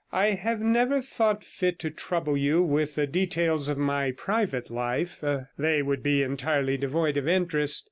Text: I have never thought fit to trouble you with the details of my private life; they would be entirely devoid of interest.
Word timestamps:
I 0.11 0.31
have 0.31 0.61
never 0.61 0.99
thought 0.99 1.43
fit 1.43 1.77
to 1.77 1.91
trouble 1.91 2.35
you 2.35 2.63
with 2.63 2.95
the 2.95 3.05
details 3.05 3.69
of 3.69 3.77
my 3.77 4.09
private 4.09 4.71
life; 4.71 5.23
they 5.59 5.83
would 5.83 6.01
be 6.01 6.23
entirely 6.23 6.75
devoid 6.75 7.17
of 7.17 7.27
interest. 7.27 7.79